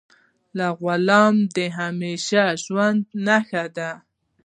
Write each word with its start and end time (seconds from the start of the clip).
له 0.57 0.67
غلام 0.81 1.35
د 1.55 1.57
همیشه 1.79 2.43
ژوند 2.63 3.01
نه 3.25 3.37
ښه 3.47 3.63
دی. 3.77 3.91